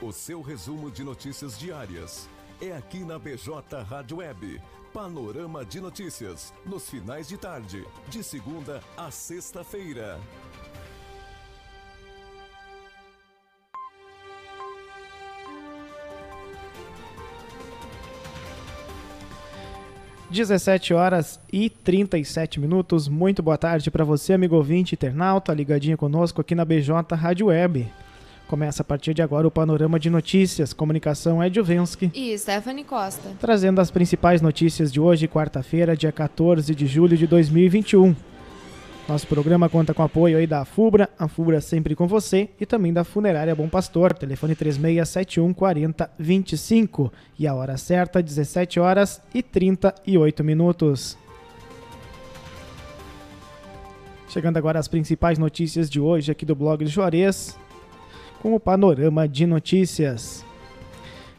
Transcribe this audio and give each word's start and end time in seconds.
O 0.00 0.12
seu 0.12 0.40
resumo 0.40 0.92
de 0.92 1.02
notícias 1.02 1.58
diárias 1.58 2.28
é 2.62 2.70
aqui 2.70 3.00
na 3.00 3.18
BJ 3.18 3.82
Rádio 3.82 4.18
Web. 4.18 4.62
Panorama 4.94 5.64
de 5.64 5.80
notícias, 5.80 6.54
nos 6.64 6.88
finais 6.88 7.26
de 7.26 7.36
tarde, 7.36 7.84
de 8.08 8.22
segunda 8.22 8.80
a 8.96 9.10
sexta-feira. 9.10 10.20
Dezessete 20.30 20.94
horas 20.94 21.40
e 21.52 21.68
37 21.68 22.60
minutos. 22.60 23.08
Muito 23.08 23.42
boa 23.42 23.58
tarde 23.58 23.90
para 23.90 24.04
você, 24.04 24.32
amigo 24.32 24.54
ouvinte 24.54 24.94
internauta, 24.94 25.52
ligadinho 25.52 25.98
conosco 25.98 26.40
aqui 26.40 26.54
na 26.54 26.64
BJ 26.64 27.16
Rádio 27.16 27.46
Web. 27.46 27.90
Começa 28.48 28.80
a 28.80 28.84
partir 28.84 29.12
de 29.12 29.20
agora 29.20 29.46
o 29.46 29.50
panorama 29.50 30.00
de 30.00 30.08
notícias. 30.08 30.72
Comunicação 30.72 31.42
é 31.42 31.52
Juvensky. 31.52 32.10
E 32.14 32.36
Stephanie 32.38 32.82
Costa. 32.82 33.28
Trazendo 33.38 33.78
as 33.78 33.90
principais 33.90 34.40
notícias 34.40 34.90
de 34.90 34.98
hoje, 34.98 35.28
quarta-feira, 35.28 35.94
dia 35.94 36.10
14 36.10 36.74
de 36.74 36.86
julho 36.86 37.14
de 37.14 37.26
2021. 37.26 38.16
Nosso 39.06 39.26
programa 39.26 39.68
conta 39.68 39.92
com 39.92 40.02
apoio 40.02 40.38
aí 40.38 40.46
da 40.46 40.64
FUBRA, 40.64 41.10
a 41.18 41.28
FUBRA 41.28 41.60
sempre 41.60 41.94
com 41.94 42.06
você, 42.06 42.48
e 42.58 42.64
também 42.64 42.90
da 42.90 43.04
Funerária 43.04 43.54
Bom 43.54 43.68
Pastor, 43.68 44.14
telefone 44.14 44.54
3671 44.54 45.52
4025. 45.52 47.12
E 47.38 47.46
a 47.46 47.54
hora 47.54 47.76
certa, 47.76 48.22
17 48.22 48.80
horas 48.80 49.20
e 49.34 49.42
38 49.42 50.42
minutos. 50.42 51.18
Chegando 54.26 54.56
agora 54.56 54.78
às 54.78 54.88
principais 54.88 55.38
notícias 55.38 55.90
de 55.90 56.00
hoje 56.00 56.32
aqui 56.32 56.46
do 56.46 56.54
blog 56.54 56.82
de 56.82 56.90
Juarez 56.90 57.58
com 58.42 58.54
o 58.54 58.60
panorama 58.60 59.28
de 59.28 59.46
notícias. 59.46 60.44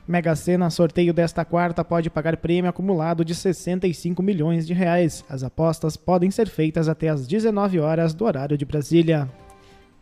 Mega 0.07 0.35
Sena 0.35 0.71
sorteio 0.71 1.13
desta 1.13 1.45
quarta 1.45 1.85
pode 1.85 2.09
pagar 2.09 2.35
prêmio 2.37 2.67
acumulado 2.67 3.23
de 3.23 3.35
65 3.35 4.23
milhões 4.23 4.65
de 4.65 4.73
reais. 4.73 5.23
As 5.29 5.43
apostas 5.43 5.95
podem 5.95 6.31
ser 6.31 6.49
feitas 6.49 6.89
até 6.89 7.09
às 7.09 7.27
19 7.27 7.79
horas 7.79 8.11
do 8.13 8.25
horário 8.25 8.57
de 8.57 8.65
Brasília. 8.65 9.29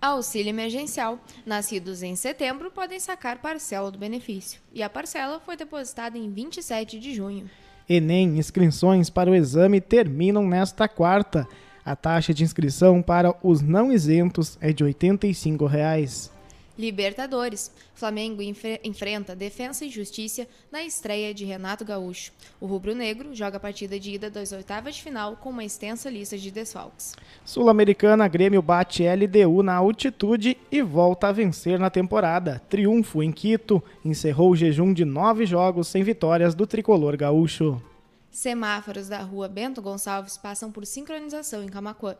Auxílio 0.01 0.49
emergencial. 0.49 1.19
Nascidos 1.45 2.03
em 2.03 2.15
setembro 2.15 2.71
podem 2.71 2.99
sacar 3.01 3.39
parcela 3.39 3.91
do 3.91 3.97
benefício. 3.97 4.61
E 4.73 4.81
a 4.81 4.89
parcela 4.89 5.41
foi 5.41 5.57
depositada 5.57 6.17
em 6.17 6.31
27 6.31 6.99
de 6.99 7.13
junho. 7.13 7.49
Enem, 7.89 8.37
inscrições 8.37 9.09
para 9.09 9.29
o 9.29 9.35
exame 9.35 9.81
terminam 9.81 10.47
nesta 10.47 10.87
quarta. 10.87 11.45
A 11.83 11.95
taxa 11.95 12.33
de 12.33 12.43
inscrição 12.43 13.01
para 13.01 13.35
os 13.43 13.61
não 13.61 13.91
isentos 13.91 14.57
é 14.61 14.71
de 14.71 14.83
85 14.85 15.65
reais. 15.65 16.31
Libertadores. 16.77 17.71
Flamengo 17.95 18.41
enfrenta 18.41 19.35
Defensa 19.35 19.85
e 19.85 19.89
Justiça 19.89 20.47
na 20.71 20.83
estreia 20.83 21.33
de 21.33 21.43
Renato 21.43 21.83
Gaúcho. 21.83 22.31
O 22.61 22.67
rubro-negro 22.67 23.33
joga 23.33 23.57
a 23.57 23.59
partida 23.59 23.99
de 23.99 24.11
ida 24.11 24.29
das 24.29 24.51
oitavas 24.51 24.95
de 24.95 25.03
final 25.03 25.35
com 25.37 25.49
uma 25.49 25.63
extensa 25.63 26.09
lista 26.09 26.37
de 26.37 26.51
desfalques. 26.51 27.15
Sul-Americana, 27.43 28.27
Grêmio 28.27 28.61
bate 28.61 29.03
LDU 29.03 29.63
na 29.63 29.75
altitude 29.75 30.57
e 30.71 30.81
volta 30.81 31.29
a 31.29 31.31
vencer 31.31 31.79
na 31.79 31.89
temporada. 31.89 32.61
Triunfo 32.69 33.23
em 33.23 33.31
Quito 33.31 33.81
encerrou 34.05 34.51
o 34.51 34.55
jejum 34.55 34.93
de 34.93 35.05
nove 35.05 35.45
jogos 35.45 35.87
sem 35.87 36.03
vitórias 36.03 36.53
do 36.53 36.67
tricolor 36.67 37.17
gaúcho. 37.17 37.81
Semáforos 38.29 39.07
da 39.07 39.19
rua 39.21 39.47
Bento 39.47 39.81
Gonçalves 39.81 40.37
passam 40.37 40.71
por 40.71 40.85
sincronização 40.85 41.63
em 41.63 41.67
Camacuã. 41.67 42.15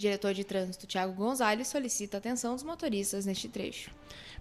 Diretor 0.00 0.32
de 0.32 0.44
Trânsito 0.44 0.86
Tiago 0.86 1.12
Gonzalez 1.12 1.68
solicita 1.68 2.16
atenção 2.16 2.54
dos 2.54 2.64
motoristas 2.64 3.26
neste 3.26 3.50
trecho. 3.50 3.90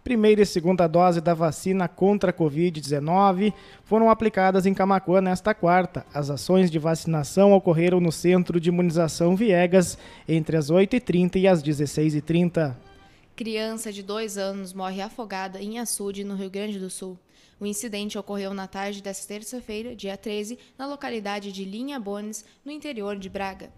Primeira 0.01 0.41
e 0.41 0.45
segunda 0.45 0.87
dose 0.87 1.19
da 1.19 1.33
vacina 1.33 1.85
contra 1.85 2.29
a 2.29 2.33
Covid-19 2.33 3.53
foram 3.83 4.09
aplicadas 4.09 4.65
em 4.65 4.73
Camacuã 4.73 5.19
nesta 5.19 5.53
quarta. 5.53 6.05
As 6.13 6.29
ações 6.29 6.71
de 6.71 6.79
vacinação 6.79 7.51
ocorreram 7.51 7.99
no 7.99 8.09
Centro 8.09 8.57
de 8.57 8.69
Imunização 8.69 9.35
Viegas 9.35 9.97
entre 10.25 10.55
as 10.55 10.71
8h30 10.71 11.35
e 11.35 11.45
as 11.45 11.61
16h30. 11.61 12.73
Criança 13.35 13.91
de 13.91 14.01
dois 14.01 14.37
anos 14.37 14.71
morre 14.71 15.01
afogada 15.01 15.61
em 15.61 15.77
açude, 15.77 16.23
no 16.23 16.35
Rio 16.35 16.49
Grande 16.49 16.79
do 16.79 16.89
Sul. 16.89 17.19
O 17.59 17.65
incidente 17.65 18.17
ocorreu 18.17 18.53
na 18.53 18.65
tarde 18.65 19.03
desta 19.03 19.27
terça-feira, 19.27 19.93
dia 19.93 20.15
13, 20.15 20.57
na 20.77 20.87
localidade 20.87 21.51
de 21.51 21.65
Linha 21.65 21.99
Bones, 21.99 22.45
no 22.63 22.71
interior 22.71 23.17
de 23.17 23.27
Braga. 23.27 23.69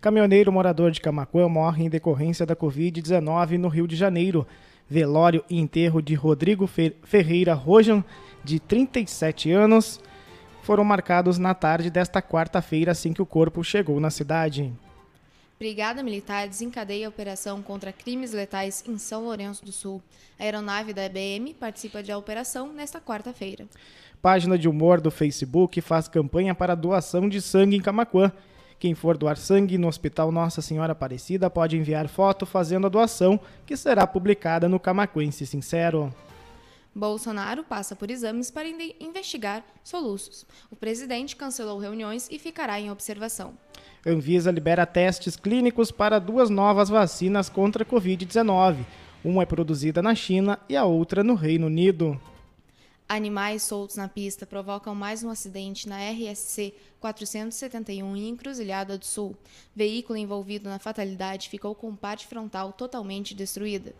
Caminhoneiro 0.00 0.52
morador 0.52 0.90
de 0.90 1.00
Camacuã 1.00 1.48
morre 1.48 1.84
em 1.84 1.88
decorrência 1.88 2.46
da 2.46 2.54
Covid-19 2.54 3.58
no 3.58 3.68
Rio 3.68 3.86
de 3.86 3.96
Janeiro. 3.96 4.46
Velório 4.88 5.44
e 5.50 5.58
enterro 5.58 6.00
de 6.00 6.14
Rodrigo 6.14 6.66
Ferreira 6.66 7.52
Rojan, 7.52 8.02
de 8.42 8.58
37 8.58 9.50
anos, 9.50 10.00
foram 10.62 10.84
marcados 10.84 11.36
na 11.36 11.52
tarde 11.52 11.90
desta 11.90 12.22
quarta-feira, 12.22 12.92
assim 12.92 13.12
que 13.12 13.20
o 13.20 13.26
corpo 13.26 13.62
chegou 13.62 14.00
na 14.00 14.10
cidade. 14.10 14.72
Brigada 15.58 16.04
Militar 16.04 16.46
desencadeia 16.46 17.06
a 17.06 17.08
operação 17.08 17.60
contra 17.60 17.92
crimes 17.92 18.32
letais 18.32 18.84
em 18.86 18.96
São 18.96 19.24
Lourenço 19.24 19.64
do 19.64 19.72
Sul. 19.72 20.00
A 20.38 20.44
aeronave 20.44 20.92
da 20.92 21.04
EBM 21.04 21.52
participa 21.52 22.00
da 22.00 22.16
operação 22.16 22.72
nesta 22.72 23.00
quarta-feira. 23.00 23.66
Página 24.22 24.56
de 24.56 24.68
humor 24.68 25.00
do 25.00 25.10
Facebook 25.10 25.80
faz 25.80 26.06
campanha 26.06 26.54
para 26.54 26.76
doação 26.76 27.28
de 27.28 27.42
sangue 27.42 27.76
em 27.76 27.80
Camacuã. 27.80 28.30
Quem 28.78 28.94
for 28.94 29.16
doar 29.18 29.36
sangue 29.36 29.76
no 29.76 29.88
Hospital 29.88 30.30
Nossa 30.30 30.62
Senhora 30.62 30.92
Aparecida 30.92 31.50
pode 31.50 31.76
enviar 31.76 32.06
foto 32.06 32.46
fazendo 32.46 32.86
a 32.86 32.90
doação, 32.90 33.40
que 33.66 33.76
será 33.76 34.06
publicada 34.06 34.68
no 34.68 34.78
Camacuense 34.78 35.44
Sincero. 35.44 36.14
Bolsonaro 36.94 37.64
passa 37.64 37.96
por 37.96 38.10
exames 38.10 38.50
para 38.50 38.68
investigar 39.00 39.64
soluços. 39.82 40.46
O 40.70 40.76
presidente 40.76 41.34
cancelou 41.34 41.78
reuniões 41.78 42.28
e 42.30 42.38
ficará 42.38 42.80
em 42.80 42.90
observação. 42.90 43.54
Anvisa 44.06 44.50
libera 44.50 44.86
testes 44.86 45.36
clínicos 45.36 45.90
para 45.90 46.18
duas 46.18 46.48
novas 46.48 46.88
vacinas 46.88 47.48
contra 47.48 47.82
a 47.82 47.86
Covid-19. 47.86 48.84
Uma 49.24 49.42
é 49.42 49.46
produzida 49.46 50.00
na 50.00 50.14
China 50.14 50.58
e 50.68 50.76
a 50.76 50.84
outra 50.84 51.24
no 51.24 51.34
Reino 51.34 51.66
Unido. 51.66 52.18
Animais 53.08 53.62
soltos 53.62 53.96
na 53.96 54.06
pista 54.06 54.44
provocam 54.44 54.94
mais 54.94 55.24
um 55.24 55.30
acidente 55.30 55.88
na 55.88 55.96
RSC 55.96 56.74
471 57.00 58.14
em 58.14 58.28
Encruzilhada 58.28 58.98
do 58.98 59.06
Sul. 59.06 59.34
Veículo 59.74 60.18
envolvido 60.18 60.68
na 60.68 60.78
fatalidade 60.78 61.48
ficou 61.48 61.74
com 61.74 61.96
parte 61.96 62.26
frontal 62.26 62.70
totalmente 62.70 63.34
destruída. 63.34 63.94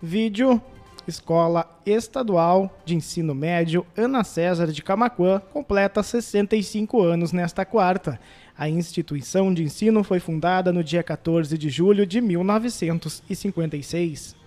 Vídeo 0.00 0.62
Escola 1.08 1.68
Estadual 1.84 2.72
de 2.84 2.94
Ensino 2.94 3.34
Médio 3.34 3.84
Ana 3.96 4.22
César 4.22 4.68
de 4.68 4.80
Camacuã 4.80 5.40
completa 5.52 6.00
65 6.00 7.02
anos 7.02 7.32
nesta 7.32 7.64
quarta. 7.64 8.20
A 8.56 8.68
instituição 8.68 9.52
de 9.52 9.64
ensino 9.64 10.04
foi 10.04 10.20
fundada 10.20 10.72
no 10.72 10.84
dia 10.84 11.02
14 11.02 11.58
de 11.58 11.68
julho 11.68 12.06
de 12.06 12.20
1956. 12.20 14.38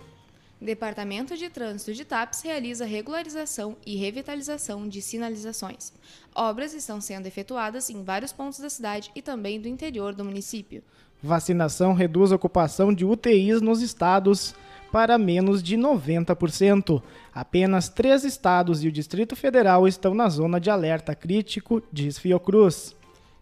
Departamento 0.64 1.36
de 1.36 1.50
Trânsito 1.50 1.94
de 1.94 2.06
TAPS 2.06 2.42
realiza 2.42 2.86
regularização 2.86 3.76
e 3.86 3.98
revitalização 3.98 4.88
de 4.88 5.02
sinalizações. 5.02 5.92
Obras 6.34 6.74
estão 6.74 7.02
sendo 7.02 7.28
efetuadas 7.28 7.90
em 7.90 8.02
vários 8.02 8.32
pontos 8.32 8.60
da 8.60 8.70
cidade 8.70 9.12
e 9.14 9.22
também 9.22 9.60
do 9.60 9.68
interior 9.68 10.14
do 10.14 10.24
município. 10.24 10.82
Vacinação 11.22 11.94
reduz 11.94 12.32
a 12.32 12.36
ocupação 12.36 12.94
de 12.94 13.04
UTIs 13.04 13.62
nos 13.62 13.82
estados 13.82 14.56
para 14.92 15.18
menos 15.18 15.62
de 15.62 15.76
90%. 15.76 17.02
Apenas 17.34 17.90
três 17.90 18.24
estados 18.24 18.84
e 18.84 18.88
o 18.88 18.92
Distrito 18.92 19.36
Federal 19.36 19.88
estão 19.88 20.14
na 20.14 20.30
zona 20.30 20.60
de 20.60 20.70
alerta 20.70 21.14
crítico, 21.14 21.84
diz 21.92 22.18
Fiocruz. 22.18 22.96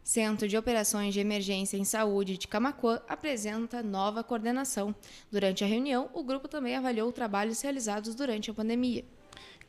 Centro 0.04 0.48
de 0.48 0.58
Operações 0.58 1.14
de 1.14 1.20
Emergência 1.20 1.78
em 1.78 1.86
Saúde 1.86 2.38
de 2.38 2.48
Camacuã 2.48 3.00
apresenta 3.08 3.84
nova 3.84 4.24
coordenação. 4.24 4.94
Durante 5.32 5.64
a 5.64 5.68
reunião, 5.68 6.10
o 6.14 6.24
grupo 6.24 6.48
também 6.48 6.76
avaliou 6.76 7.12
trabalhos 7.12 7.62
realizados 7.62 8.16
durante 8.16 8.50
a 8.50 8.54
pandemia. 8.54 9.06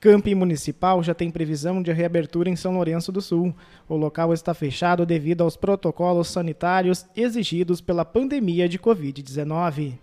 Camping 0.00 0.34
Municipal 0.34 1.00
já 1.00 1.14
tem 1.14 1.30
previsão 1.30 1.80
de 1.80 1.92
reabertura 1.92 2.50
em 2.50 2.56
São 2.56 2.74
Lourenço 2.74 3.12
do 3.12 3.20
Sul. 3.20 3.54
O 3.88 3.94
local 3.94 4.32
está 4.32 4.52
fechado 4.52 5.06
devido 5.06 5.42
aos 5.42 5.56
protocolos 5.56 6.26
sanitários 6.26 7.06
exigidos 7.14 7.80
pela 7.80 8.04
pandemia 8.04 8.68
de 8.68 8.80
Covid-19. 8.80 9.96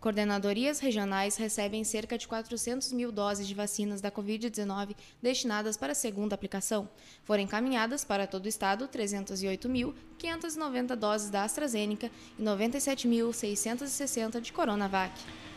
Coordenadorias 0.00 0.78
regionais 0.78 1.36
recebem 1.36 1.82
cerca 1.82 2.16
de 2.16 2.28
400 2.28 2.92
mil 2.92 3.10
doses 3.10 3.48
de 3.48 3.54
vacinas 3.54 4.00
da 4.00 4.12
Covid-19 4.12 4.94
destinadas 5.20 5.76
para 5.76 5.90
a 5.90 5.94
segunda 5.94 6.36
aplicação. 6.36 6.88
Foram 7.24 7.42
encaminhadas 7.42 8.04
para 8.04 8.24
todo 8.26 8.44
o 8.44 8.48
estado 8.48 8.86
308.590 8.86 10.94
doses 10.94 11.30
da 11.30 11.42
AstraZeneca 11.42 12.12
e 12.38 12.42
97.660 12.42 14.40
de 14.40 14.52
Coronavac. 14.52 15.12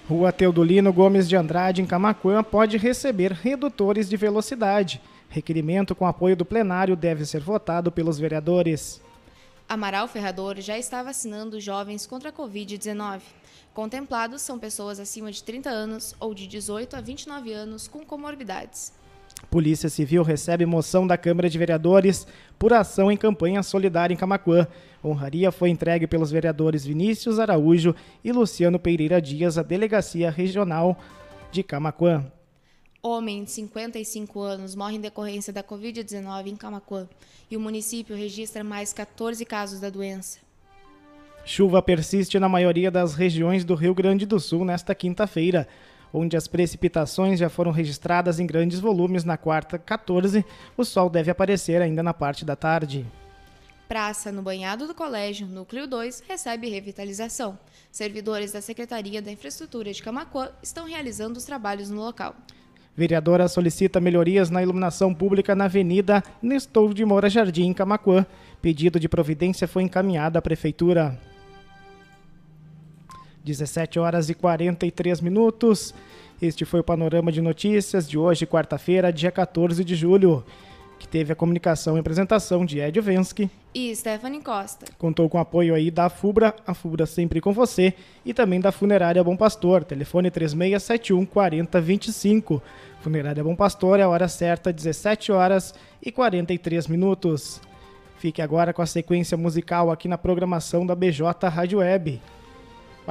Rua 0.10 0.32
Teodolino 0.32 0.92
Gomes 0.92 1.30
de 1.30 1.36
Andrade, 1.36 1.84
em 1.84 1.86
Camacuã, 1.86 2.44
pode 2.44 2.78
receber 2.78 3.32
redutores 3.32 4.10
de 4.10 4.18
velocidade. 4.18 5.00
Requerimento 5.30 5.94
com 5.94 6.08
apoio 6.08 6.36
do 6.36 6.44
plenário 6.44 6.96
deve 6.96 7.26
ser 7.26 7.42
votado 7.42 7.92
pelos 7.92 8.18
vereadores. 8.18 9.00
Amaral 9.72 10.06
Ferrador 10.06 10.60
já 10.60 10.78
está 10.78 11.02
vacinando 11.02 11.58
jovens 11.58 12.06
contra 12.06 12.28
a 12.28 12.34
Covid-19. 12.34 13.22
Contemplados 13.74 14.42
são 14.42 14.60
pessoas 14.60 15.00
acima 15.00 15.32
de 15.32 15.42
30 15.42 15.70
anos 15.70 16.14
ou 16.20 16.34
de 16.34 16.46
18 16.46 16.94
a 16.98 17.00
29 17.00 17.54
anos 17.54 17.88
com 17.88 18.06
comorbidades. 18.06 18.92
Polícia 19.50 19.88
Civil 19.88 20.24
recebe 20.24 20.66
moção 20.66 21.08
da 21.08 21.18
Câmara 21.18 21.50
de 21.50 21.58
Vereadores 21.58 22.28
por 22.60 22.74
ação 22.74 23.10
em 23.10 23.16
campanha 23.16 23.64
solidária 23.64 24.14
em 24.14 24.18
Camacuã. 24.18 24.68
Honraria 25.02 25.54
foi 25.54 25.70
entregue 25.70 26.06
pelos 26.06 26.32
vereadores 26.32 26.84
Vinícius 26.84 27.40
Araújo 27.40 27.96
e 28.26 28.34
Luciano 28.34 28.78
Pereira 28.78 29.22
Dias 29.22 29.58
à 29.58 29.64
Delegacia 29.64 30.30
Regional 30.30 31.00
de 31.50 31.64
Camacuã. 31.64 32.30
Homem 33.04 33.44
de 33.44 33.50
55 33.50 34.40
anos 34.42 34.76
morre 34.76 34.98
em 34.98 35.02
decorrência 35.02 35.52
da 35.52 35.64
Covid-19 35.64 36.48
em 36.48 36.56
Camacuã 36.56 37.10
e 37.50 37.58
o 37.58 37.60
município 37.60 38.16
registra 38.16 38.64
mais 38.64 38.94
14 38.94 39.44
casos 39.44 39.80
da 39.80 39.90
doença. 39.90 40.38
Chuva 41.44 41.82
persiste 41.82 42.38
na 42.38 42.48
maioria 42.48 42.92
das 42.92 43.16
regiões 43.16 43.66
do 43.66 43.74
Rio 43.74 43.96
Grande 43.96 44.28
do 44.28 44.40
Sul 44.40 44.64
nesta 44.64 44.94
quinta-feira, 44.94 45.68
onde 46.14 46.38
as 46.38 46.48
precipitações 46.48 47.40
já 47.40 47.50
foram 47.50 47.72
registradas 47.72 48.40
em 48.40 48.46
grandes 48.46 48.80
volumes 48.80 49.24
na 49.24 49.36
quarta 49.36 49.80
14. 49.80 50.46
O 50.78 50.86
sol 50.86 51.10
deve 51.10 51.32
aparecer 51.32 51.82
ainda 51.82 52.04
na 52.04 52.14
parte 52.14 52.46
da 52.46 52.56
tarde. 52.56 53.08
Praça 53.88 54.32
no 54.32 54.44
banhado 54.44 54.86
do 54.86 54.94
colégio, 54.94 55.48
núcleo 55.48 55.88
2, 55.88 56.24
recebe 56.28 56.70
revitalização. 56.70 57.58
Servidores 57.92 58.52
da 58.52 58.62
Secretaria 58.62 59.24
da 59.24 59.32
Infraestrutura 59.32 59.92
de 59.92 60.04
Camacuã 60.04 60.52
estão 60.62 60.86
realizando 60.86 61.38
os 61.38 61.46
trabalhos 61.46 61.90
no 61.90 62.00
local. 62.00 62.36
Vereadora 62.96 63.48
solicita 63.48 64.02
melhorias 64.02 64.50
na 64.50 64.62
iluminação 64.62 65.14
pública 65.14 65.56
na 65.56 65.66
Avenida 65.66 66.22
Nestor 66.42 66.94
de 66.94 67.06
Moura 67.06 67.30
Jardim, 67.30 67.68
em 67.68 67.74
Camacuã. 67.74 68.26
Pedido 68.62 69.00
de 69.00 69.08
providência 69.08 69.68
foi 69.68 69.84
encaminhado 69.84 70.38
à 70.38 70.42
Prefeitura. 70.42 71.18
17 73.44 73.98
horas 73.98 74.30
e 74.30 74.34
43 74.34 75.22
minutos. 75.22 75.94
Este 76.42 76.66
foi 76.66 76.82
o 76.82 76.84
panorama 76.84 77.32
de 77.32 77.42
notícias 77.42 78.10
de 78.10 78.18
hoje, 78.18 78.46
quarta-feira, 78.46 79.14
dia 79.14 79.32
14 79.32 79.84
de 79.84 79.96
julho, 79.96 80.44
teve 81.12 81.34
a 81.34 81.36
comunicação 81.36 81.98
e 81.98 82.00
apresentação 82.00 82.66
de 82.66 82.80
Ed 82.80 83.00
Vensky 83.02 83.52
e 83.76 83.94
Stephanie 83.94 84.42
Costa. 84.42 84.86
Contou 84.98 85.30
com 85.30 85.38
o 85.38 85.42
apoio 85.42 85.76
aí 85.76 85.92
da 85.92 86.10
FUBRA, 86.10 86.56
a 86.66 86.74
FUBRA 86.74 87.06
sempre 87.06 87.42
com 87.42 87.52
você, 87.52 87.94
e 88.26 88.34
também 88.34 88.62
da 88.62 88.72
Funerária 88.72 89.24
Bom 89.24 89.36
Pastor, 89.36 89.84
telefone 89.84 90.32
3671 90.32 91.26
4025. 91.26 92.64
Funerária 93.02 93.44
Bom 93.44 93.56
Pastor, 93.56 94.00
é 94.00 94.04
a 94.04 94.10
hora 94.10 94.30
certa, 94.30 94.72
17 94.72 95.34
horas 95.34 95.76
e 96.02 96.12
43 96.12 96.88
minutos. 96.88 97.62
Fique 98.18 98.42
agora 98.42 98.72
com 98.72 98.82
a 98.82 98.86
sequência 98.86 99.36
musical 99.36 99.92
aqui 99.92 100.08
na 100.08 100.18
programação 100.18 100.86
da 100.86 100.96
BJ 100.96 101.50
Rádio 101.50 101.80
Web. 101.80 102.22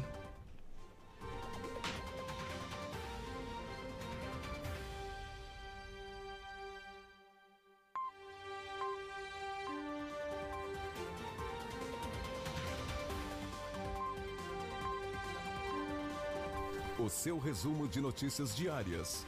O 16.97 17.07
seu 17.07 17.37
resumo 17.37 17.87
de 17.87 18.01
notícias 18.01 18.55
diárias 18.55 19.27